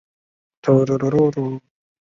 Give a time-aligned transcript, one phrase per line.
[0.63, 1.61] 谢尔比。